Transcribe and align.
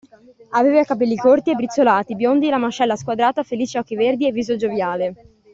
Aveva 0.53 0.83
capelli 0.83 1.15
corti 1.15 1.51
e 1.51 1.53
brizzolati, 1.53 2.15
biondi, 2.15 2.49
la 2.49 2.57
mascella 2.57 2.95
squadrata, 2.95 3.43
felici 3.43 3.77
occhi 3.77 3.95
verdi 3.95 4.25
e 4.27 4.31
viso 4.31 4.55
gioviale. 4.55 5.13